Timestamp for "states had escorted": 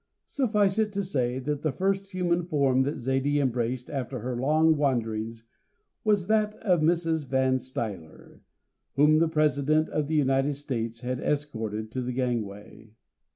10.55-11.91